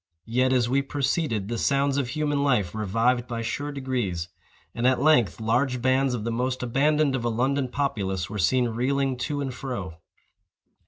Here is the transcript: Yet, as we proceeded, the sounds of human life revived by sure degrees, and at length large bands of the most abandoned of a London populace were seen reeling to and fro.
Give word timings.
Yet, 0.25 0.51
as 0.51 0.67
we 0.67 0.81
proceeded, 0.81 1.47
the 1.47 1.59
sounds 1.59 1.97
of 1.99 2.07
human 2.07 2.41
life 2.43 2.73
revived 2.73 3.27
by 3.27 3.43
sure 3.43 3.71
degrees, 3.71 4.29
and 4.73 4.87
at 4.87 4.99
length 4.99 5.39
large 5.39 5.79
bands 5.79 6.15
of 6.15 6.23
the 6.23 6.31
most 6.31 6.63
abandoned 6.63 7.15
of 7.15 7.23
a 7.23 7.29
London 7.29 7.67
populace 7.67 8.27
were 8.27 8.39
seen 8.39 8.69
reeling 8.69 9.15
to 9.17 9.41
and 9.41 9.53
fro. 9.53 9.97